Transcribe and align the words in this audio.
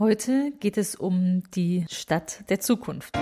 Heute 0.00 0.52
geht 0.60 0.78
es 0.78 0.94
um 0.94 1.42
die 1.54 1.84
Stadt 1.90 2.48
der 2.48 2.58
Zukunft. 2.58 3.14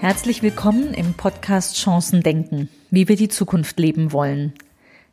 Herzlich 0.00 0.42
willkommen 0.42 0.94
im 0.94 1.12
Podcast 1.12 1.76
Chancen 1.76 2.22
denken, 2.22 2.70
wie 2.90 3.06
wir 3.06 3.16
die 3.16 3.28
Zukunft 3.28 3.78
leben 3.78 4.12
wollen. 4.12 4.54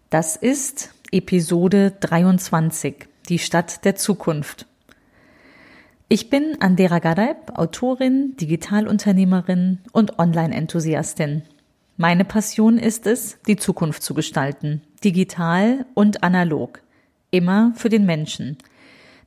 Das 0.10 0.38
ist 0.38 0.93
Episode 1.14 1.94
23, 2.00 3.08
die 3.30 3.38
Stadt 3.38 3.86
der 3.86 3.96
Zukunft. 3.96 4.66
Ich 6.10 6.32
bin 6.32 6.58
Andera 6.60 6.98
Gadeib, 6.98 7.56
Autorin, 7.56 8.36
Digitalunternehmerin 8.38 9.78
und 9.92 10.18
Online-Enthusiastin. 10.18 11.44
Meine 11.98 12.26
Passion 12.26 12.80
ist 12.80 13.06
es, 13.06 13.38
die 13.46 13.58
Zukunft 13.58 14.02
zu 14.02 14.16
gestalten, 14.16 14.82
digital 15.04 15.86
und 15.94 16.24
analog, 16.24 16.82
immer 17.30 17.74
für 17.76 17.90
den 17.90 18.08
Menschen. 18.08 18.58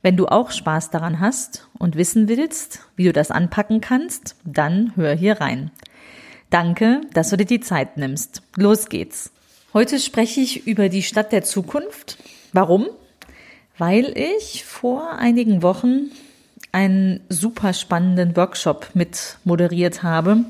Wenn 0.01 0.17
du 0.17 0.27
auch 0.27 0.51
Spaß 0.51 0.89
daran 0.89 1.21
hast 1.21 1.69
und 1.79 1.95
wissen 1.95 2.27
willst, 2.27 2.81
wie 2.97 3.05
du 3.05 3.13
das 3.13 3.31
anpacken 3.31 3.79
kannst, 3.79 4.35
dann 4.43 4.91
hör 4.97 5.15
hier 5.15 5.39
rein. 5.39 5.71
Danke, 6.49 6.99
dass 7.13 7.29
du 7.29 7.37
dir 7.37 7.45
die 7.45 7.61
Zeit 7.61 7.95
nimmst. 7.95 8.41
Los 8.57 8.89
geht's. 8.89 9.31
Heute 9.77 9.99
spreche 9.99 10.41
ich 10.41 10.65
über 10.65 10.89
die 10.89 11.03
Stadt 11.03 11.31
der 11.31 11.43
Zukunft. 11.43 12.17
Warum? 12.51 12.87
Weil 13.77 14.11
ich 14.17 14.65
vor 14.65 15.11
einigen 15.19 15.61
Wochen 15.61 16.09
einen 16.71 17.19
super 17.29 17.73
spannenden 17.73 18.35
Workshop 18.35 18.89
mit 18.95 19.37
moderiert 19.43 20.01
habe. 20.01 20.45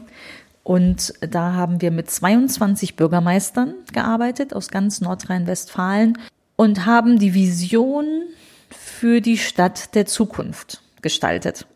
Und 0.64 1.14
da 1.20 1.52
haben 1.56 1.82
wir 1.82 1.92
mit 1.92 2.10
22 2.10 2.96
Bürgermeistern 2.96 3.74
gearbeitet 3.92 4.54
aus 4.54 4.70
ganz 4.70 5.02
Nordrhein-Westfalen 5.02 6.18
und 6.56 6.86
haben 6.86 7.20
die 7.20 7.34
Vision 7.34 8.06
für 8.70 9.20
die 9.20 9.38
Stadt 9.38 9.94
der 9.94 10.06
Zukunft 10.06 10.82
gestaltet. 11.02 11.68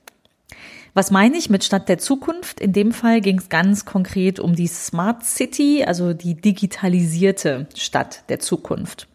Was 0.94 1.10
meine 1.10 1.38
ich 1.38 1.50
mit 1.50 1.64
Stadt 1.64 1.88
der 1.88 2.00
Zukunft? 2.00 2.60
In 2.60 2.74
dem 2.74 2.92
Fall 2.92 3.22
ging 3.22 3.38
es 3.38 3.48
ganz 3.48 3.86
konkret 3.86 4.42
um 4.42 4.56
die 4.56 4.68
Smart 4.68 5.24
City, 5.24 5.86
also 5.88 6.12
die 6.14 6.36
digitalisierte 6.36 7.68
Stadt 7.76 8.26
der 8.28 8.42
Zukunft. 8.42 9.08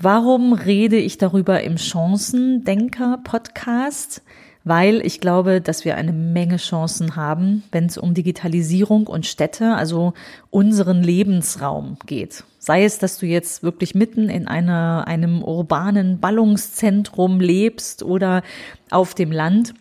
Warum 0.00 0.54
rede 0.54 0.96
ich 0.96 1.18
darüber 1.18 1.62
im 1.62 1.78
Chancendenker-Podcast? 1.78 4.22
Weil 4.64 5.06
ich 5.06 5.20
glaube, 5.20 5.60
dass 5.60 5.84
wir 5.84 5.96
eine 5.96 6.12
Menge 6.12 6.56
Chancen 6.56 7.14
haben, 7.14 7.62
wenn 7.70 7.86
es 7.86 7.96
um 7.96 8.14
Digitalisierung 8.14 9.06
und 9.06 9.24
Städte, 9.24 9.76
also 9.76 10.14
unseren 10.50 11.04
Lebensraum 11.04 11.96
geht. 12.06 12.42
Sei 12.58 12.82
es, 12.82 12.98
dass 12.98 13.18
du 13.18 13.26
jetzt 13.26 13.62
wirklich 13.62 13.94
mitten 13.94 14.28
in 14.28 14.48
einer, 14.48 15.06
einem 15.06 15.44
urbanen 15.44 16.18
Ballungszentrum 16.18 17.38
lebst 17.38 18.02
oder 18.02 18.42
auf 18.90 19.14
dem 19.14 19.30
Land 19.30 19.72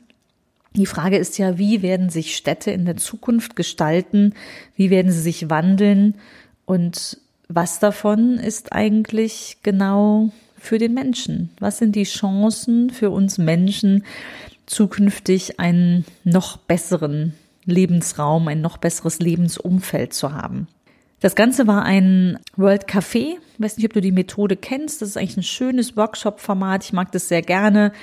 die 0.75 0.85
Frage 0.85 1.17
ist 1.17 1.37
ja, 1.37 1.57
wie 1.57 1.81
werden 1.81 2.09
sich 2.09 2.35
Städte 2.35 2.71
in 2.71 2.85
der 2.85 2.97
Zukunft 2.97 3.55
gestalten? 3.55 4.33
Wie 4.75 4.89
werden 4.89 5.11
sie 5.11 5.21
sich 5.21 5.49
wandeln? 5.49 6.15
Und 6.65 7.17
was 7.47 7.79
davon 7.79 8.35
ist 8.35 8.73
eigentlich 8.73 9.57
genau 9.63 10.31
für 10.57 10.77
den 10.77 10.93
Menschen? 10.93 11.49
Was 11.59 11.77
sind 11.77 11.95
die 11.95 12.03
Chancen 12.03 12.89
für 12.89 13.09
uns 13.09 13.37
Menschen, 13.37 14.03
zukünftig 14.65 15.59
einen 15.59 16.05
noch 16.23 16.57
besseren 16.57 17.33
Lebensraum, 17.65 18.47
ein 18.47 18.61
noch 18.61 18.77
besseres 18.77 19.19
Lebensumfeld 19.19 20.13
zu 20.13 20.33
haben? 20.33 20.67
Das 21.21 21.35
Ganze 21.35 21.65
war 21.65 21.83
ein 21.83 22.39
World 22.55 22.87
Café. 22.87 23.37
Ich 23.53 23.59
weiß 23.59 23.77
nicht, 23.77 23.85
ob 23.85 23.93
du 23.93 24.01
die 24.01 24.11
Methode 24.11 24.57
kennst. 24.57 25.01
Das 25.01 25.09
ist 25.09 25.17
eigentlich 25.17 25.37
ein 25.37 25.43
schönes 25.43 25.95
Workshop-Format. 25.95 26.83
Ich 26.83 26.93
mag 26.93 27.11
das 27.11 27.29
sehr 27.29 27.41
gerne. 27.41 27.93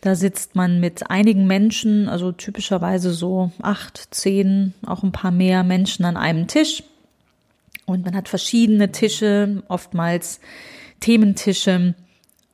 Da 0.00 0.14
sitzt 0.14 0.56
man 0.56 0.80
mit 0.80 1.10
einigen 1.10 1.46
Menschen, 1.46 2.08
also 2.08 2.32
typischerweise 2.32 3.12
so 3.12 3.52
acht, 3.60 4.08
zehn, 4.14 4.74
auch 4.86 5.02
ein 5.02 5.12
paar 5.12 5.30
mehr 5.30 5.64
Menschen 5.64 6.04
an 6.04 6.16
einem 6.16 6.46
Tisch. 6.46 6.82
Und 7.84 8.04
man 8.04 8.16
hat 8.16 8.28
verschiedene 8.28 8.90
Tische, 8.90 9.62
oftmals 9.68 10.40
Thementische 11.00 11.94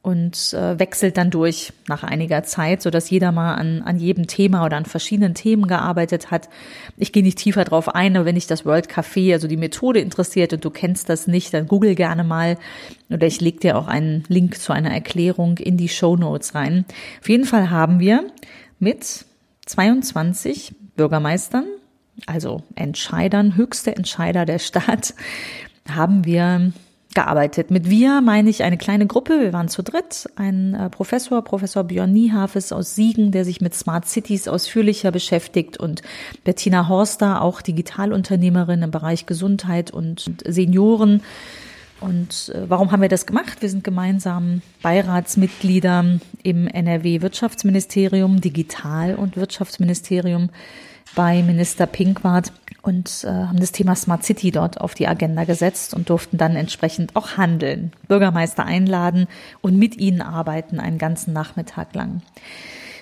und 0.09 0.55
äh, 0.55 0.79
wechselt 0.79 1.19
dann 1.19 1.31
durch 1.31 1.75
nach 1.87 2.03
einiger 2.03 2.43
Zeit, 2.43 2.81
so 2.81 2.89
dass 2.89 3.11
jeder 3.11 3.31
mal 3.31 3.57
an, 3.57 3.83
an 3.83 3.99
jedem 3.99 4.27
Thema 4.27 4.65
oder 4.65 4.79
an 4.79 4.87
verschiedenen 4.87 5.35
Themen 5.35 5.67
gearbeitet 5.67 6.31
hat. 6.31 6.49
Ich 6.97 7.13
gehe 7.13 7.23
nicht 7.23 7.37
tiefer 7.37 7.65
drauf 7.65 7.95
ein, 7.95 8.17
aber 8.17 8.25
wenn 8.25 8.37
dich 8.37 8.47
das 8.47 8.65
World 8.65 8.89
Café, 8.89 9.35
also 9.35 9.49
die 9.49 9.59
Methode 9.59 10.01
interessiert 10.01 10.55
und 10.55 10.65
du 10.65 10.71
kennst 10.71 11.11
das 11.11 11.27
nicht, 11.27 11.53
dann 11.53 11.69
google 11.69 11.95
gerne 11.95 12.25
mal 12.25 12.57
oder 13.11 13.27
ich 13.27 13.43
leg 13.43 13.61
dir 13.61 13.77
auch 13.77 13.87
einen 13.87 14.25
Link 14.29 14.59
zu 14.59 14.73
einer 14.73 14.91
Erklärung 14.91 15.59
in 15.59 15.77
die 15.77 15.91
Show 15.91 16.17
Notes 16.17 16.55
rein. 16.55 16.87
Auf 17.21 17.29
jeden 17.29 17.45
Fall 17.45 17.69
haben 17.69 18.01
wir 18.01 18.25
mit 18.79 19.27
22 19.67 20.75
Bürgermeistern, 20.97 21.67
also 22.25 22.63
Entscheidern, 22.77 23.57
höchste 23.57 23.95
Entscheider 23.95 24.47
der 24.47 24.59
Stadt, 24.59 25.13
haben 25.87 26.25
wir 26.25 26.73
gearbeitet. 27.19 27.73
Mit 27.73 27.91
wir 27.91 28.21
meine 28.21 28.49
ich 28.49 28.63
eine 28.63 28.79
kleine 28.79 29.09
Gruppe. 29.09 29.41
Wir 29.41 29.53
waren 29.53 29.67
zu 29.67 29.83
dritt. 29.83 30.29
Ein 30.37 30.75
äh, 30.75 30.89
Professor, 30.89 31.43
Professor 31.43 31.83
Björn 31.83 32.13
Niehafes 32.13 32.71
aus 32.71 32.95
Siegen, 32.95 33.33
der 33.33 33.45
sich 33.45 33.61
mit 33.61 33.75
Smart 33.75 34.07
Cities 34.07 34.47
ausführlicher 34.47 35.11
beschäftigt 35.11 35.79
und 35.79 36.03
Bettina 36.45 36.89
Horster, 36.89 37.43
auch 37.43 37.61
Digitalunternehmerin 37.61 38.83
im 38.83 38.93
Bereich 38.93 39.27
Gesundheit 39.27 39.91
und 39.91 40.31
Senioren. 40.47 41.23
Und 41.99 42.53
äh, 42.55 42.71
warum 42.71 42.93
haben 42.93 43.03
wir 43.03 43.09
das 43.09 43.27
gemacht? 43.27 43.63
Wir 43.63 43.69
sind 43.69 43.83
gemeinsam 43.83 44.63
Beiratsmitglieder 44.83 46.21
im 46.45 46.69
NRW 46.69 47.21
Wirtschaftsministerium, 47.21 48.41
Digital- 48.41 49.17
und 49.17 49.37
Wirtschaftsministerium 49.37 50.51
bei 51.15 51.43
Minister 51.43 51.87
Pinkwart 51.87 52.53
und 52.83 53.25
äh, 53.25 53.29
haben 53.29 53.61
das 53.61 53.73
Thema 53.73 53.95
Smart 53.95 54.25
City 54.25 54.51
dort 54.51 54.81
auf 54.81 54.95
die 54.95 55.09
Agenda 55.09 55.45
gesetzt 55.45 55.95
und 55.95 56.11
durften 56.11 56.39
dann 56.39 56.57
entsprechend 56.57 57.17
auch 57.17 57.37
handeln, 57.37 57.93
Bürgermeister 58.07 58.65
einladen 58.65 59.27
und 59.61 59.77
mit 59.77 59.97
ihnen 59.97 60.23
arbeiten 60.23 60.81
einen 60.81 60.99
ganzen 60.99 61.33
Nachmittag 61.33 61.95
lang. 61.95 62.23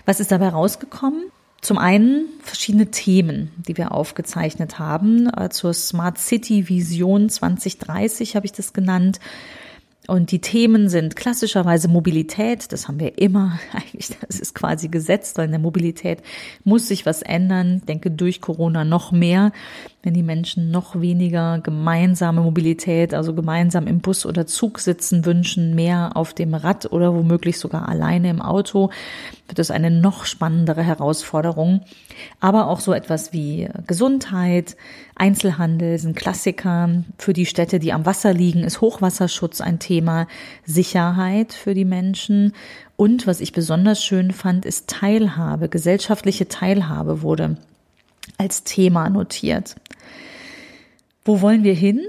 Was 0.07 0.21
ist 0.21 0.33
dabei 0.33 0.49
rausgekommen? 0.49 1.25
Zum 1.61 1.79
einen 1.79 2.27
verschiedene 2.43 2.91
Themen, 2.91 3.51
die 3.57 3.77
wir 3.77 3.93
aufgezeichnet 3.93 4.79
haben. 4.79 5.29
Äh, 5.29 5.49
zur 5.51 5.75
Smart 5.75 6.19
City 6.19 6.69
Vision 6.69 7.29
2030 7.29 8.37
habe 8.37 8.47
ich 8.47 8.53
das 8.53 8.73
genannt. 8.73 9.21
Und 10.09 10.31
die 10.31 10.41
Themen 10.41 10.89
sind 10.89 11.17
klassischerweise 11.17 11.89
Mobilität. 11.89 12.73
Das 12.73 12.89
haben 12.89 13.01
wir 13.01 13.19
immer. 13.19 13.59
Eigentlich, 13.73 14.11
das 14.27 14.41
ist 14.41 14.55
quasi 14.55 14.89
gesetzt, 14.89 15.39
weil 15.39 15.47
in 15.47 15.53
der 15.53 15.61
Mobilität 15.61 16.23
muss 16.65 16.89
sich 16.89 17.07
was 17.07 17.23
ändern. 17.23 17.79
Ich 17.79 17.85
denke, 17.85 18.11
durch 18.11 18.41
Corona 18.41 18.85
noch 18.85 19.13
mehr 19.13 19.53
wenn 20.07 20.15
die 20.15 20.23
Menschen 20.23 20.71
noch 20.71 21.01
weniger 21.01 21.59
gemeinsame 21.59 22.41
Mobilität, 22.41 23.13
also 23.13 23.35
gemeinsam 23.35 23.89
im 23.89 23.99
Bus 23.99 24.25
oder 24.25 24.47
Zug 24.47 24.79
sitzen 24.79 25.25
wünschen, 25.25 25.75
mehr 25.75 26.13
auf 26.15 26.33
dem 26.33 26.55
Rad 26.55 26.93
oder 26.93 27.13
womöglich 27.13 27.59
sogar 27.59 27.89
alleine 27.89 28.31
im 28.31 28.41
Auto, 28.41 28.91
wird 29.49 29.59
es 29.59 29.73
eine 29.73 29.91
noch 29.91 30.25
spannendere 30.25 30.85
Herausforderung. 30.85 31.81
Aber 32.39 32.69
auch 32.69 32.79
so 32.79 32.93
etwas 32.93 33.33
wie 33.33 33.69
Gesundheit, 33.89 34.77
Einzelhandel 35.17 35.99
sind 35.99 36.15
Klassiker. 36.15 37.03
Für 37.19 37.33
die 37.33 37.47
Städte, 37.47 37.81
die 37.81 37.93
am 37.93 38.07
Wasser 38.07 38.33
liegen, 38.33 38.63
ist 38.63 38.81
Hochwasserschutz 38.81 39.61
ein 39.61 39.81
Thema, 39.81 40.29
Sicherheit 40.65 41.53
für 41.53 41.75
die 41.75 41.85
Menschen 41.85 42.53
und 42.95 43.27
was 43.27 43.41
ich 43.41 43.53
besonders 43.53 44.05
schön 44.05 44.31
fand, 44.31 44.65
ist 44.65 44.87
Teilhabe, 44.89 45.69
gesellschaftliche 45.69 46.47
Teilhabe 46.47 47.23
wurde 47.23 47.57
als 48.39 48.65
Thema 48.65 49.09
notiert. 49.11 49.77
Wo 51.27 51.41
wollen 51.41 51.65
wir 51.65 51.75
hin? 51.75 52.01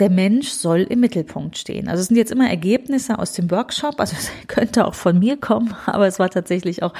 Der 0.00 0.10
Mensch 0.10 0.48
soll 0.48 0.80
im 0.80 1.00
Mittelpunkt 1.00 1.56
stehen. 1.56 1.88
Also 1.88 2.00
es 2.00 2.08
sind 2.08 2.16
jetzt 2.16 2.32
immer 2.32 2.48
Ergebnisse 2.48 3.18
aus 3.18 3.32
dem 3.32 3.48
Workshop, 3.50 4.00
also 4.00 4.16
es 4.18 4.30
könnte 4.48 4.86
auch 4.86 4.94
von 4.94 5.18
mir 5.18 5.36
kommen, 5.36 5.74
aber 5.86 6.06
es 6.06 6.18
war 6.18 6.30
tatsächlich 6.30 6.82
auch 6.82 6.94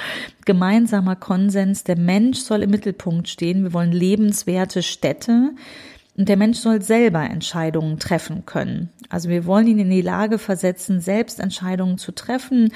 gemeinsamer 0.45 1.15
Konsens. 1.15 1.83
Der 1.83 1.97
Mensch 1.97 2.39
soll 2.39 2.61
im 2.61 2.69
Mittelpunkt 2.69 3.27
stehen. 3.27 3.63
Wir 3.63 3.73
wollen 3.73 3.91
lebenswerte 3.91 4.83
Städte, 4.83 5.51
und 6.17 6.29
der 6.29 6.37
Mensch 6.37 6.59
soll 6.59 6.81
selber 6.81 7.21
Entscheidungen 7.21 7.99
treffen 7.99 8.45
können. 8.45 8.89
Also 9.09 9.29
wir 9.29 9.45
wollen 9.45 9.67
ihn 9.67 9.79
in 9.79 9.89
die 9.89 10.01
Lage 10.01 10.37
versetzen, 10.37 11.01
selbst 11.01 11.39
Entscheidungen 11.39 11.97
zu 11.97 12.13
treffen. 12.13 12.71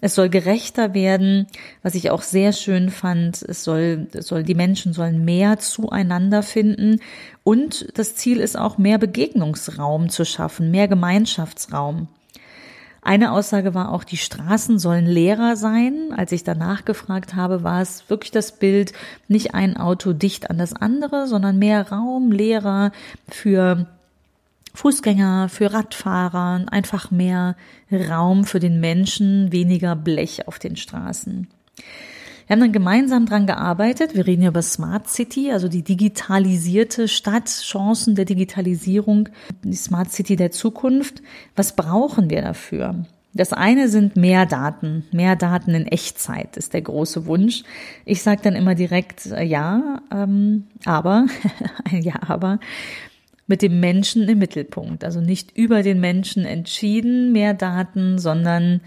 Es 0.00 0.14
soll 0.14 0.28
gerechter 0.28 0.94
werden, 0.94 1.46
was 1.82 1.96
ich 1.96 2.10
auch 2.10 2.22
sehr 2.22 2.52
schön 2.52 2.90
fand. 2.90 3.42
Es 3.42 3.64
soll, 3.64 4.06
es 4.12 4.28
soll 4.28 4.44
die 4.44 4.54
Menschen 4.54 4.92
sollen 4.92 5.24
mehr 5.24 5.58
zueinander 5.58 6.42
finden. 6.42 7.00
Und 7.42 7.88
das 7.98 8.14
Ziel 8.14 8.38
ist 8.38 8.56
auch 8.56 8.78
mehr 8.78 8.98
Begegnungsraum 8.98 10.08
zu 10.08 10.24
schaffen, 10.24 10.70
mehr 10.70 10.86
Gemeinschaftsraum. 10.86 12.08
Eine 13.04 13.32
Aussage 13.32 13.74
war 13.74 13.92
auch, 13.92 14.02
die 14.02 14.16
Straßen 14.16 14.78
sollen 14.78 15.04
leerer 15.04 15.56
sein. 15.56 16.08
Als 16.16 16.32
ich 16.32 16.42
danach 16.42 16.86
gefragt 16.86 17.34
habe, 17.34 17.62
war 17.62 17.82
es 17.82 18.08
wirklich 18.08 18.30
das 18.30 18.52
Bild, 18.52 18.94
nicht 19.28 19.54
ein 19.54 19.76
Auto 19.76 20.14
dicht 20.14 20.48
an 20.48 20.56
das 20.56 20.72
andere, 20.72 21.26
sondern 21.26 21.58
mehr 21.58 21.92
Raum, 21.92 22.32
leerer 22.32 22.92
für 23.28 23.86
Fußgänger, 24.72 25.50
für 25.50 25.74
Radfahrer, 25.74 26.64
einfach 26.70 27.10
mehr 27.10 27.56
Raum 27.92 28.44
für 28.44 28.58
den 28.58 28.80
Menschen, 28.80 29.52
weniger 29.52 29.96
Blech 29.96 30.48
auf 30.48 30.58
den 30.58 30.76
Straßen. 30.76 31.46
Wir 32.46 32.54
haben 32.54 32.60
dann 32.60 32.72
gemeinsam 32.72 33.26
dran 33.26 33.46
gearbeitet. 33.46 34.14
Wir 34.14 34.26
reden 34.26 34.42
ja 34.42 34.48
über 34.48 34.62
Smart 34.62 35.08
City, 35.08 35.50
also 35.50 35.68
die 35.68 35.82
digitalisierte 35.82 37.08
Stadt, 37.08 37.48
Chancen 37.48 38.14
der 38.14 38.26
Digitalisierung, 38.26 39.28
die 39.62 39.74
Smart 39.74 40.12
City 40.12 40.36
der 40.36 40.50
Zukunft. 40.50 41.22
Was 41.56 41.74
brauchen 41.74 42.28
wir 42.28 42.42
dafür? 42.42 43.06
Das 43.32 43.52
eine 43.52 43.88
sind 43.88 44.16
mehr 44.16 44.46
Daten, 44.46 45.04
mehr 45.10 45.34
Daten 45.34 45.74
in 45.74 45.86
Echtzeit 45.86 46.56
ist 46.56 46.72
der 46.72 46.82
große 46.82 47.26
Wunsch. 47.26 47.64
Ich 48.04 48.22
sage 48.22 48.42
dann 48.44 48.54
immer 48.54 48.76
direkt 48.76 49.26
äh, 49.26 49.42
ja, 49.42 50.02
ähm, 50.12 50.68
aber, 50.84 51.26
ja, 51.90 52.14
aber 52.28 52.60
mit 53.48 53.60
dem 53.60 53.80
Menschen 53.80 54.28
im 54.28 54.38
Mittelpunkt. 54.38 55.02
Also 55.02 55.20
nicht 55.20 55.56
über 55.56 55.82
den 55.82 55.98
Menschen 55.98 56.44
entschieden, 56.44 57.32
mehr 57.32 57.54
Daten, 57.54 58.18
sondern 58.18 58.80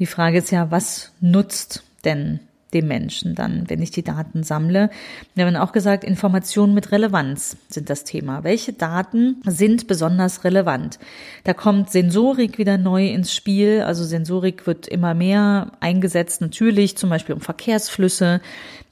die 0.00 0.06
Frage 0.06 0.38
ist 0.38 0.50
ja, 0.50 0.72
was 0.72 1.12
nutzt 1.20 1.84
denn 2.04 2.40
dem 2.72 2.88
Menschen 2.88 3.34
dann, 3.34 3.64
wenn 3.68 3.82
ich 3.82 3.90
die 3.90 4.02
Daten 4.02 4.42
sammle. 4.42 4.90
Wir 5.34 5.46
haben 5.46 5.56
auch 5.56 5.72
gesagt, 5.72 6.04
Informationen 6.04 6.74
mit 6.74 6.90
Relevanz 6.90 7.56
sind 7.68 7.90
das 7.90 8.04
Thema. 8.04 8.44
Welche 8.44 8.72
Daten 8.72 9.42
sind 9.46 9.86
besonders 9.86 10.44
relevant? 10.44 10.98
Da 11.44 11.54
kommt 11.54 11.90
Sensorik 11.90 12.58
wieder 12.58 12.78
neu 12.78 13.08
ins 13.08 13.34
Spiel. 13.34 13.82
Also 13.82 14.04
Sensorik 14.04 14.66
wird 14.66 14.88
immer 14.88 15.14
mehr 15.14 15.72
eingesetzt, 15.80 16.40
natürlich 16.40 16.96
zum 16.96 17.10
Beispiel 17.10 17.34
um 17.34 17.40
Verkehrsflüsse 17.40 18.40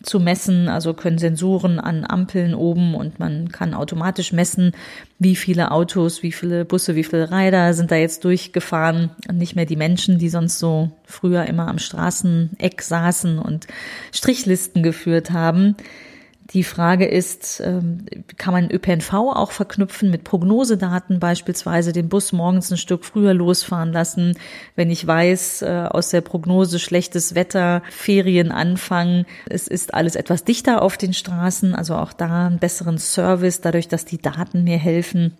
zu 0.03 0.21
messen. 0.21 0.69
Also 0.69 0.95
können 0.95 1.19
Sensoren 1.19 1.79
an 1.79 2.05
Ampeln 2.05 2.55
oben 2.55 2.95
und 2.95 3.19
man 3.19 3.51
kann 3.51 3.75
automatisch 3.75 4.33
messen, 4.33 4.73
wie 5.19 5.37
viele 5.37 5.71
Autos, 5.71 6.23
wie 6.23 6.33
viele 6.33 6.65
Busse, 6.65 6.95
wie 6.95 7.05
viele 7.05 7.31
Räder 7.31 7.75
sind 7.75 7.91
da 7.91 7.97
jetzt 7.97 8.25
durchgefahren 8.25 9.11
und 9.29 9.39
nicht 9.39 9.57
mehr 9.57 9.67
die 9.67 9.77
Menschen, 9.77 10.19
die 10.19 10.29
sonst 10.29 10.59
so 10.59 10.91
früher 11.11 11.45
immer 11.47 11.69
am 11.69 11.79
Straßeneck 11.79 12.83
saßen 12.83 13.39
und 13.39 13.67
Strichlisten 14.13 14.83
geführt 14.83 15.31
haben. 15.31 15.77
Die 16.53 16.65
Frage 16.65 17.07
ist, 17.07 17.63
ähm, 17.65 18.07
kann 18.37 18.53
man 18.53 18.71
ÖPNV 18.71 19.13
auch 19.13 19.53
verknüpfen 19.53 20.11
mit 20.11 20.25
Prognosedaten, 20.25 21.21
beispielsweise 21.21 21.93
den 21.93 22.09
Bus 22.09 22.33
morgens 22.33 22.73
ein 22.73 22.77
Stück 22.77 23.05
früher 23.05 23.35
losfahren 23.35 23.93
lassen, 23.93 24.37
wenn 24.75 24.91
ich 24.91 25.07
weiß, 25.07 25.63
äh, 25.63 25.87
aus 25.89 26.11
der 26.11 26.23
Prognose 26.23 26.81
schlechtes 26.81 27.37
Wetter, 27.37 27.83
Ferien 27.91 28.51
anfangen, 28.51 29.27
es 29.49 29.69
ist 29.69 29.95
alles 29.95 30.17
etwas 30.17 30.43
dichter 30.43 30.83
auf 30.83 30.97
den 30.97 31.13
Straßen, 31.13 31.77
also 31.77 31.95
auch 31.95 32.13
da 32.13 32.49
einen 32.49 32.59
besseren 32.59 32.99
Service, 32.99 33.61
dadurch, 33.61 33.87
dass 33.87 34.05
die 34.05 34.19
Daten 34.19 34.65
mir 34.65 34.79
helfen 34.79 35.37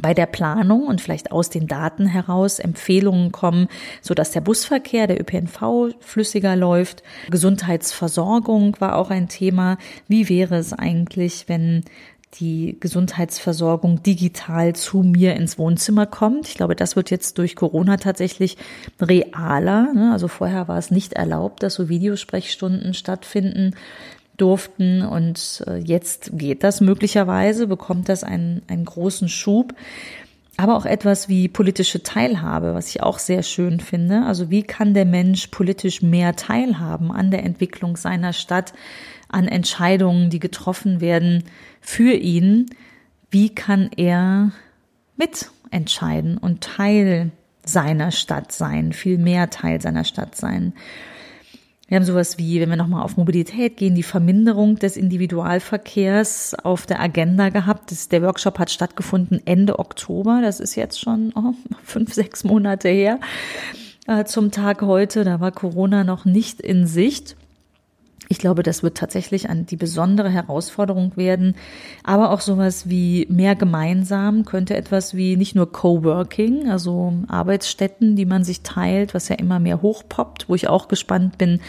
bei 0.00 0.14
der 0.14 0.26
Planung 0.26 0.86
und 0.86 1.00
vielleicht 1.00 1.32
aus 1.32 1.50
den 1.50 1.66
Daten 1.66 2.06
heraus 2.06 2.58
Empfehlungen 2.58 3.32
kommen, 3.32 3.68
so 4.00 4.14
dass 4.14 4.30
der 4.30 4.40
Busverkehr, 4.40 5.06
der 5.06 5.20
ÖPNV 5.20 5.94
flüssiger 6.00 6.56
läuft. 6.56 7.02
Gesundheitsversorgung 7.30 8.76
war 8.80 8.96
auch 8.96 9.10
ein 9.10 9.28
Thema. 9.28 9.78
Wie 10.06 10.28
wäre 10.28 10.56
es 10.56 10.72
eigentlich, 10.72 11.48
wenn 11.48 11.84
die 12.34 12.76
Gesundheitsversorgung 12.78 14.02
digital 14.02 14.74
zu 14.74 14.98
mir 14.98 15.34
ins 15.34 15.58
Wohnzimmer 15.58 16.06
kommt. 16.06 16.46
Ich 16.48 16.54
glaube, 16.54 16.76
das 16.76 16.94
wird 16.94 17.10
jetzt 17.10 17.38
durch 17.38 17.56
Corona 17.56 17.96
tatsächlich 17.96 18.58
realer. 19.00 19.92
Ne? 19.94 20.12
Also 20.12 20.28
vorher 20.28 20.68
war 20.68 20.78
es 20.78 20.90
nicht 20.90 21.14
erlaubt, 21.14 21.62
dass 21.62 21.74
so 21.74 21.88
Videosprechstunden 21.88 22.92
stattfinden 22.92 23.74
durften. 24.40 25.02
Und 25.02 25.62
äh, 25.66 25.76
jetzt 25.76 26.30
geht 26.38 26.64
das 26.64 26.80
möglicherweise, 26.80 27.66
bekommt 27.66 28.08
das 28.08 28.24
einen, 28.24 28.62
einen 28.68 28.84
großen 28.84 29.28
Schub. 29.28 29.74
Aber 30.56 30.76
auch 30.76 30.86
etwas 30.86 31.28
wie 31.28 31.46
politische 31.46 32.02
Teilhabe, 32.02 32.74
was 32.74 32.88
ich 32.88 33.02
auch 33.02 33.20
sehr 33.20 33.44
schön 33.44 33.78
finde. 33.78 34.24
Also 34.24 34.50
wie 34.50 34.64
kann 34.64 34.92
der 34.92 35.04
Mensch 35.04 35.46
politisch 35.48 36.02
mehr 36.02 36.34
teilhaben 36.34 37.12
an 37.12 37.30
der 37.30 37.44
Entwicklung 37.44 37.96
seiner 37.96 38.32
Stadt, 38.32 38.72
an 39.28 39.46
Entscheidungen, 39.46 40.30
die 40.30 40.40
getroffen 40.40 41.00
werden 41.00 41.44
für 41.80 42.12
ihn? 42.12 42.66
Wie 43.30 43.50
kann 43.50 43.90
er 43.96 44.50
mitentscheiden 45.16 46.38
und 46.38 46.62
Teil 46.62 47.30
seiner 47.64 48.10
Stadt 48.10 48.50
sein, 48.50 48.92
viel 48.92 49.18
mehr 49.18 49.50
Teil 49.50 49.80
seiner 49.80 50.02
Stadt 50.02 50.34
sein? 50.34 50.72
Wir 51.88 51.96
haben 51.96 52.04
sowas 52.04 52.36
wie, 52.36 52.60
wenn 52.60 52.68
wir 52.68 52.76
nochmal 52.76 53.02
auf 53.02 53.16
Mobilität 53.16 53.78
gehen, 53.78 53.94
die 53.94 54.02
Verminderung 54.02 54.76
des 54.76 54.98
Individualverkehrs 54.98 56.54
auf 56.62 56.84
der 56.84 57.00
Agenda 57.00 57.48
gehabt. 57.48 57.90
Das, 57.90 58.10
der 58.10 58.20
Workshop 58.22 58.58
hat 58.58 58.70
stattgefunden 58.70 59.40
Ende 59.46 59.78
Oktober. 59.78 60.40
Das 60.42 60.60
ist 60.60 60.74
jetzt 60.74 61.00
schon 61.00 61.32
oh, 61.34 61.54
fünf, 61.82 62.12
sechs 62.12 62.44
Monate 62.44 62.90
her 62.90 63.20
äh, 64.06 64.24
zum 64.24 64.50
Tag 64.50 64.82
heute. 64.82 65.24
Da 65.24 65.40
war 65.40 65.50
Corona 65.50 66.04
noch 66.04 66.26
nicht 66.26 66.60
in 66.60 66.86
Sicht. 66.86 67.36
Ich 68.30 68.38
glaube, 68.38 68.62
das 68.62 68.82
wird 68.82 68.98
tatsächlich 68.98 69.48
an 69.48 69.64
die 69.64 69.76
besondere 69.76 70.28
Herausforderung 70.28 71.16
werden. 71.16 71.54
Aber 72.04 72.30
auch 72.30 72.42
sowas 72.42 72.88
wie 72.88 73.26
mehr 73.30 73.56
gemeinsam 73.56 74.44
könnte 74.44 74.76
etwas 74.76 75.14
wie 75.14 75.36
nicht 75.36 75.54
nur 75.54 75.72
Coworking, 75.72 76.70
also 76.70 77.14
Arbeitsstätten, 77.28 78.16
die 78.16 78.26
man 78.26 78.44
sich 78.44 78.60
teilt, 78.60 79.14
was 79.14 79.28
ja 79.28 79.36
immer 79.36 79.60
mehr 79.60 79.80
hochpoppt, 79.80 80.48
wo 80.48 80.54
ich 80.54 80.68
auch 80.68 80.88
gespannt 80.88 81.38
bin, 81.38 81.60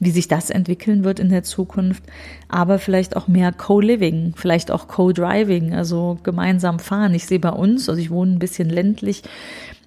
wie 0.00 0.10
sich 0.10 0.26
das 0.26 0.50
entwickeln 0.50 1.04
wird 1.04 1.20
in 1.20 1.28
der 1.28 1.44
Zukunft. 1.44 2.02
Aber 2.48 2.80
vielleicht 2.80 3.16
auch 3.16 3.28
mehr 3.28 3.52
Co-Living, 3.52 4.34
vielleicht 4.36 4.72
auch 4.72 4.88
Co-Driving, 4.88 5.74
also 5.74 6.18
gemeinsam 6.24 6.80
fahren. 6.80 7.14
Ich 7.14 7.26
sehe 7.26 7.38
bei 7.38 7.50
uns, 7.50 7.88
also 7.88 8.00
ich 8.00 8.10
wohne 8.10 8.32
ein 8.32 8.38
bisschen 8.40 8.68
ländlich, 8.68 9.22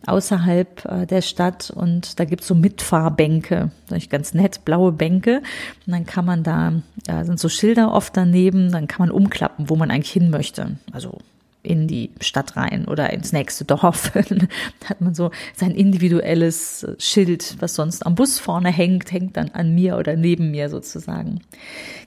außerhalb 0.08 0.86
äh, 0.86 1.06
der 1.06 1.22
Stadt 1.22 1.72
und 1.72 2.20
da 2.20 2.26
gibt's 2.26 2.48
so 2.48 2.56
Mitfahrbänke, 2.56 3.72
ich 3.94 4.10
ganz 4.10 4.34
nett, 4.34 4.66
blaue 4.66 4.92
Bänke 4.92 5.42
und 5.86 5.94
dann 5.94 6.06
kann 6.06 6.26
man 6.26 6.44
da, 6.44 6.74
da 7.06 7.26
sind 7.26 7.40
so 7.40 7.50
Schilder 7.50 7.92
oft 7.94 8.16
daneben, 8.16 8.72
dann 8.72 8.88
kann 8.88 9.08
man 9.08 9.12
umklappen, 9.12 9.70
wo 9.70 9.76
man 9.76 9.92
eigentlich 9.92 10.12
hin 10.12 10.30
möchte, 10.30 10.78
also 10.92 11.20
in 11.64 11.88
die 11.88 12.12
Stadt 12.20 12.58
rein 12.58 12.86
oder 12.86 13.12
ins 13.14 13.32
nächste 13.32 13.64
Dorf. 13.64 14.12
dann 14.30 14.50
hat 14.86 15.02
man 15.02 15.16
so 15.16 15.32
sein 15.56 15.72
individuelles 15.72 16.86
Schild, 17.00 17.56
was 17.60 17.76
sonst 17.76 18.06
am 18.06 18.16
Bus 18.16 18.38
vorne 18.38 18.70
hängt, 18.70 19.12
hängt 19.12 19.38
dann 19.38 19.50
an 19.52 19.74
mir 19.74 19.98
oder 19.98 20.16
neben 20.16 20.52
mir 20.52 20.70
sozusagen. 20.70 21.40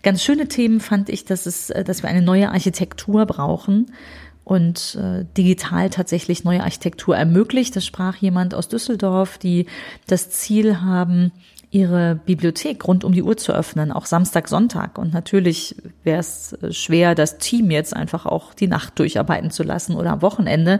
Ganz 0.02 0.22
schöne 0.22 0.46
Themen 0.46 0.80
fand 0.80 1.08
ich, 1.08 1.24
dass 1.24 1.46
es, 1.46 1.68
dass 1.68 2.02
wir 2.02 2.10
eine 2.10 2.22
neue 2.22 2.50
Architektur 2.50 3.24
brauchen 3.24 3.86
und 4.46 4.94
äh, 4.94 5.24
digital 5.36 5.90
tatsächlich 5.90 6.44
neue 6.44 6.62
Architektur 6.62 7.16
ermöglicht. 7.16 7.74
Das 7.74 7.84
sprach 7.84 8.14
jemand 8.14 8.54
aus 8.54 8.68
Düsseldorf, 8.68 9.38
die 9.38 9.66
das 10.06 10.30
Ziel 10.30 10.82
haben, 10.82 11.32
ihre 11.72 12.14
Bibliothek 12.14 12.86
rund 12.86 13.02
um 13.02 13.10
die 13.10 13.24
Uhr 13.24 13.36
zu 13.36 13.52
öffnen, 13.52 13.90
auch 13.90 14.06
Samstag, 14.06 14.46
Sonntag. 14.46 14.98
Und 14.98 15.12
natürlich 15.12 15.74
wäre 16.04 16.20
es 16.20 16.52
äh, 16.52 16.72
schwer, 16.72 17.16
das 17.16 17.38
Team 17.38 17.72
jetzt 17.72 17.96
einfach 17.96 18.24
auch 18.24 18.54
die 18.54 18.68
Nacht 18.68 19.00
durcharbeiten 19.00 19.50
zu 19.50 19.64
lassen 19.64 19.96
oder 19.96 20.12
am 20.12 20.22
Wochenende. 20.22 20.78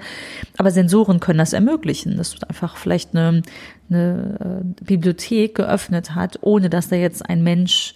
Aber 0.56 0.70
Sensoren 0.70 1.18
können 1.18 1.40
das 1.40 1.52
ermöglichen, 1.52 2.16
dass 2.16 2.40
einfach 2.44 2.76
vielleicht 2.76 3.16
eine, 3.16 3.42
eine 3.90 4.62
äh, 4.62 4.84
Bibliothek 4.84 5.56
geöffnet 5.56 6.14
hat, 6.14 6.38
ohne 6.40 6.70
dass 6.70 6.88
da 6.88 6.94
jetzt 6.94 7.28
ein 7.28 7.42
Mensch 7.42 7.94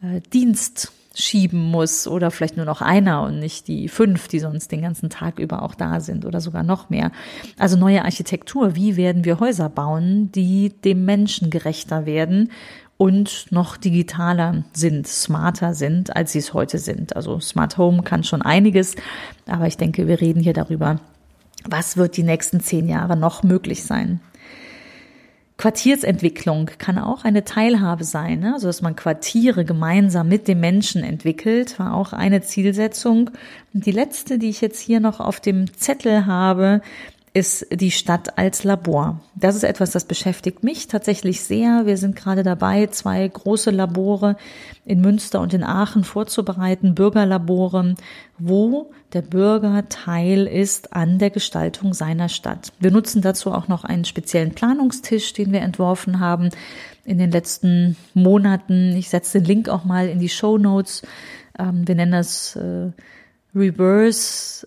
äh, 0.00 0.22
Dienst 0.32 0.90
schieben 1.14 1.60
muss 1.70 2.08
oder 2.08 2.30
vielleicht 2.30 2.56
nur 2.56 2.66
noch 2.66 2.80
einer 2.80 3.22
und 3.22 3.38
nicht 3.38 3.68
die 3.68 3.88
fünf, 3.88 4.28
die 4.28 4.38
sonst 4.38 4.72
den 4.72 4.82
ganzen 4.82 5.10
Tag 5.10 5.38
über 5.38 5.62
auch 5.62 5.74
da 5.74 6.00
sind 6.00 6.24
oder 6.24 6.40
sogar 6.40 6.62
noch 6.62 6.90
mehr. 6.90 7.12
Also 7.58 7.76
neue 7.76 8.04
Architektur. 8.04 8.74
Wie 8.74 8.96
werden 8.96 9.24
wir 9.24 9.40
Häuser 9.40 9.68
bauen, 9.68 10.32
die 10.32 10.70
dem 10.70 11.04
Menschen 11.04 11.50
gerechter 11.50 12.06
werden 12.06 12.50
und 12.96 13.46
noch 13.50 13.76
digitaler 13.76 14.64
sind, 14.72 15.06
smarter 15.08 15.74
sind, 15.74 16.14
als 16.14 16.32
sie 16.32 16.38
es 16.38 16.54
heute 16.54 16.78
sind. 16.78 17.16
Also 17.16 17.40
Smart 17.40 17.76
Home 17.76 18.02
kann 18.02 18.22
schon 18.22 18.42
einiges, 18.42 18.94
aber 19.46 19.66
ich 19.66 19.76
denke, 19.76 20.06
wir 20.06 20.20
reden 20.20 20.40
hier 20.40 20.52
darüber, 20.52 21.00
was 21.64 21.96
wird 21.96 22.16
die 22.16 22.22
nächsten 22.22 22.60
zehn 22.60 22.88
Jahre 22.88 23.16
noch 23.16 23.42
möglich 23.42 23.84
sein. 23.84 24.20
Quartiersentwicklung 25.62 26.70
kann 26.78 26.98
auch 26.98 27.22
eine 27.22 27.44
Teilhabe 27.44 28.02
sein, 28.02 28.40
ne? 28.40 28.54
also 28.54 28.66
dass 28.66 28.82
man 28.82 28.96
Quartiere 28.96 29.64
gemeinsam 29.64 30.26
mit 30.26 30.48
den 30.48 30.58
Menschen 30.58 31.04
entwickelt, 31.04 31.78
war 31.78 31.94
auch 31.94 32.12
eine 32.12 32.42
Zielsetzung. 32.42 33.30
Und 33.72 33.86
die 33.86 33.92
letzte, 33.92 34.40
die 34.40 34.48
ich 34.48 34.60
jetzt 34.60 34.80
hier 34.80 34.98
noch 34.98 35.20
auf 35.20 35.38
dem 35.38 35.72
Zettel 35.72 36.26
habe, 36.26 36.80
ist 37.34 37.66
die 37.70 37.90
Stadt 37.90 38.36
als 38.36 38.62
Labor. 38.62 39.20
Das 39.34 39.56
ist 39.56 39.62
etwas, 39.62 39.90
das 39.90 40.04
beschäftigt 40.04 40.62
mich 40.62 40.86
tatsächlich 40.86 41.42
sehr. 41.42 41.86
Wir 41.86 41.96
sind 41.96 42.14
gerade 42.14 42.42
dabei, 42.42 42.88
zwei 42.88 43.26
große 43.26 43.70
Labore 43.70 44.36
in 44.84 45.00
Münster 45.00 45.40
und 45.40 45.54
in 45.54 45.64
Aachen 45.64 46.04
vorzubereiten, 46.04 46.94
Bürgerlabore, 46.94 47.94
wo 48.38 48.90
der 49.14 49.22
Bürger 49.22 49.88
Teil 49.88 50.46
ist 50.46 50.92
an 50.92 51.18
der 51.18 51.30
Gestaltung 51.30 51.94
seiner 51.94 52.28
Stadt. 52.28 52.72
Wir 52.80 52.90
nutzen 52.90 53.22
dazu 53.22 53.50
auch 53.52 53.66
noch 53.66 53.84
einen 53.84 54.04
speziellen 54.04 54.52
Planungstisch, 54.52 55.32
den 55.32 55.52
wir 55.52 55.62
entworfen 55.62 56.20
haben 56.20 56.50
in 57.06 57.16
den 57.16 57.30
letzten 57.30 57.96
Monaten. 58.12 58.94
Ich 58.94 59.08
setze 59.08 59.38
den 59.38 59.46
Link 59.46 59.68
auch 59.70 59.84
mal 59.84 60.06
in 60.06 60.18
die 60.18 60.28
Show 60.28 60.58
Notes. 60.58 61.02
Ähm, 61.58 61.88
wir 61.88 61.94
nennen 61.94 62.12
das 62.12 62.56
äh, 62.56 62.90
Reverse 63.54 64.66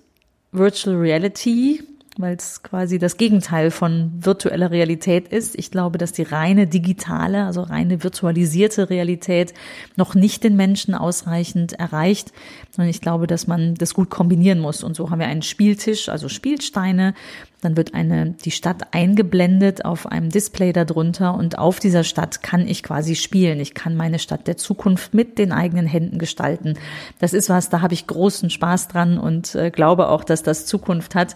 Virtual 0.51 0.95
Reality 0.95 1.84
weil 2.17 2.36
es 2.36 2.63
quasi 2.63 2.98
das 2.98 3.17
Gegenteil 3.17 3.72
von 3.72 4.13
virtueller 4.17 4.72
Realität 4.72 5.27
ist. 5.27 5.57
Ich 5.57 5.69
glaube, 5.69 5.98
dass 5.98 6.13
die 6.13 6.24
reine 6.24 6.65
digitale, 6.65 7.45
also 7.45 7.62
reine 7.62 8.03
virtualisierte 8.03 8.89
Realität 8.89 9.53
noch 9.98 10.15
nicht 10.15 10.43
den 10.43 10.55
Menschen 10.55 10.95
ausreichend 10.95 11.74
erreicht. 11.74 12.31
Und 12.77 12.86
ich 12.86 13.01
glaube, 13.01 13.27
dass 13.27 13.48
man 13.48 13.75
das 13.75 13.93
gut 13.93 14.10
kombinieren 14.10 14.60
muss. 14.60 14.84
Und 14.84 14.95
so 14.95 15.10
haben 15.10 15.19
wir 15.19 15.27
einen 15.27 15.41
Spieltisch, 15.41 16.07
also 16.07 16.29
Spielsteine. 16.29 17.15
Dann 17.62 17.75
wird 17.75 17.93
eine, 17.93 18.31
die 18.31 18.51
Stadt 18.51 18.93
eingeblendet 18.93 19.84
auf 19.84 20.05
einem 20.05 20.29
Display 20.29 20.72
darunter 20.72 21.34
und 21.34 21.57
auf 21.57 21.79
dieser 21.79 22.03
Stadt 22.03 22.43
kann 22.43 22.67
ich 22.67 22.84
quasi 22.84 23.15
spielen. 23.15 23.60
Ich 23.60 23.74
kann 23.74 23.95
meine 23.95 24.19
Stadt 24.19 24.48
der 24.48 24.55
Zukunft 24.55 25.13
mit 25.13 25.39
den 25.39 25.51
eigenen 25.51 25.88
Händen 25.88 26.19
gestalten. 26.19 26.75
Das 27.19 27.34
ist 27.34 27.50
was, 27.50 27.69
da 27.69 27.81
habe 27.81 27.93
ich 27.93 28.07
großen 28.07 28.50
Spaß 28.50 28.88
dran 28.89 29.17
und 29.17 29.55
äh, 29.55 29.72
glaube 29.72 30.10
auch, 30.10 30.24
dass 30.24 30.43
das 30.43 30.65
Zukunft 30.65 31.15
hat. 31.15 31.36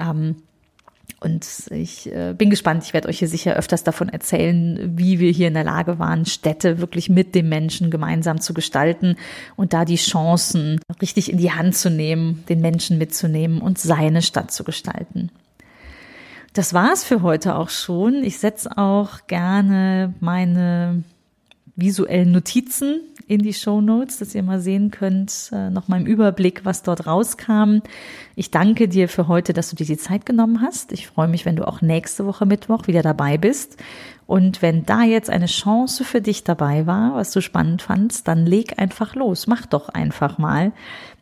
Ähm, 0.00 0.36
und 1.20 1.46
ich 1.70 2.10
äh, 2.10 2.34
bin 2.36 2.48
gespannt. 2.48 2.82
Ich 2.84 2.94
werde 2.94 3.08
euch 3.08 3.18
hier 3.18 3.28
sicher 3.28 3.54
öfters 3.54 3.84
davon 3.84 4.08
erzählen, 4.08 4.96
wie 4.96 5.18
wir 5.18 5.30
hier 5.30 5.48
in 5.48 5.54
der 5.54 5.64
Lage 5.64 5.98
waren, 5.98 6.24
Städte 6.24 6.78
wirklich 6.78 7.10
mit 7.10 7.34
dem 7.34 7.50
Menschen 7.50 7.90
gemeinsam 7.90 8.40
zu 8.40 8.54
gestalten 8.54 9.16
und 9.54 9.74
da 9.74 9.84
die 9.84 9.96
Chancen 9.96 10.80
richtig 11.02 11.30
in 11.30 11.36
die 11.36 11.52
Hand 11.52 11.76
zu 11.76 11.90
nehmen, 11.90 12.44
den 12.48 12.62
Menschen 12.62 12.96
mitzunehmen 12.96 13.60
und 13.60 13.78
seine 13.78 14.22
Stadt 14.22 14.50
zu 14.50 14.64
gestalten. 14.64 15.30
Das 16.54 16.72
war's 16.72 17.04
für 17.04 17.20
heute 17.22 17.54
auch 17.54 17.68
schon. 17.68 18.24
Ich 18.24 18.38
setze 18.38 18.76
auch 18.78 19.26
gerne 19.26 20.14
meine 20.20 21.04
visuellen 21.80 22.32
Notizen 22.32 23.00
in 23.26 23.42
die 23.42 23.54
Show 23.54 23.80
Notes, 23.80 24.18
dass 24.18 24.34
ihr 24.34 24.42
mal 24.42 24.60
sehen 24.60 24.90
könnt, 24.90 25.50
äh, 25.52 25.70
noch 25.70 25.88
mal 25.88 26.00
im 26.00 26.06
Überblick, 26.06 26.64
was 26.64 26.82
dort 26.82 27.06
rauskam. 27.06 27.78
Ich 28.34 28.50
danke 28.50 28.88
dir 28.88 29.08
für 29.08 29.28
heute, 29.28 29.52
dass 29.52 29.70
du 29.70 29.76
dir 29.76 29.86
die 29.86 29.96
Zeit 29.96 30.26
genommen 30.26 30.62
hast. 30.62 30.92
Ich 30.92 31.06
freue 31.06 31.28
mich, 31.28 31.46
wenn 31.46 31.56
du 31.56 31.66
auch 31.66 31.80
nächste 31.80 32.26
Woche 32.26 32.44
Mittwoch 32.44 32.86
wieder 32.86 33.02
dabei 33.02 33.38
bist. 33.38 33.76
Und 34.30 34.62
wenn 34.62 34.86
da 34.86 35.02
jetzt 35.02 35.28
eine 35.28 35.46
Chance 35.46 36.04
für 36.04 36.20
dich 36.20 36.44
dabei 36.44 36.86
war, 36.86 37.16
was 37.16 37.32
du 37.32 37.40
spannend 37.40 37.82
fandst, 37.82 38.28
dann 38.28 38.46
leg 38.46 38.78
einfach 38.78 39.16
los. 39.16 39.48
Mach 39.48 39.66
doch 39.66 39.88
einfach 39.88 40.38
mal. 40.38 40.70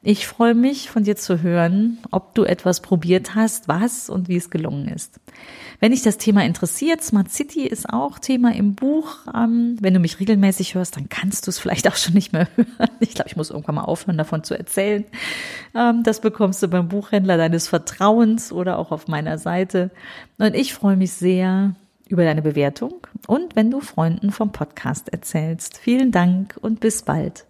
Ich 0.03 0.27
freue 0.27 0.55
mich, 0.55 0.91
von 0.91 1.05
dir 1.05 1.17
zu 1.17 1.41
hören, 1.41 1.97
ob 2.11 2.35
du 2.35 2.45
etwas 2.45 2.83
probiert 2.83 3.35
hast, 3.35 3.67
was 3.67 4.11
und 4.11 4.29
wie 4.29 4.37
es 4.37 4.51
gelungen 4.51 4.89
ist. 4.89 5.21
Wenn 5.81 5.93
dich 5.93 6.03
das 6.03 6.19
Thema 6.19 6.45
interessiert, 6.45 7.03
Smart 7.03 7.31
City 7.31 7.63
ist 7.63 7.89
auch 7.89 8.19
Thema 8.19 8.55
im 8.55 8.75
Buch. 8.75 9.17
Ähm, 9.35 9.79
wenn 9.81 9.95
du 9.95 10.01
mich 10.01 10.21
regelmäßig 10.21 10.75
hörst, 10.75 10.97
dann 10.97 11.09
kannst 11.09 11.47
du 11.47 11.51
es 11.51 11.59
vielleicht 11.59 11.89
auch 11.89 11.97
schon 11.97 12.13
nicht 12.13 12.35
mehr 12.35 12.47
hören. 12.57 12.91
Ich 13.01 13.15
glaube, 13.15 13.31
ich 13.31 13.37
muss 13.37 13.49
irgendwann 13.49 13.77
mal 13.77 13.85
aufhören, 13.85 14.19
davon 14.19 14.45
zu 14.45 14.53
erzählen. 14.53 15.07
Ähm, 15.75 16.03
das 16.03 16.21
bekommst 16.21 16.63
du 16.63 16.69
beim 16.69 16.89
Buchhändler 16.89 17.39
deines 17.39 17.69
Vertrauens 17.69 18.53
oder 18.53 18.79
auch 18.79 18.93
auf 18.93 19.09
meiner 19.09 19.39
Seite. 19.39 19.91
Und 20.37 20.55
ich 20.55 20.75
freue 20.75 20.97
mich 20.99 21.13
sehr 21.15 21.75
über 22.09 22.25
deine 22.25 22.43
Bewertung 22.43 23.07
und 23.27 23.57
wenn 23.57 23.71
du 23.71 23.81
Freunden 23.81 24.31
vom 24.31 24.53
Podcast 24.53 25.09
erzählst. 25.11 25.79
Vielen 25.79 26.13
Dank 26.13 26.57
und 26.61 26.81
bis 26.81 27.03
bald. 27.03 27.48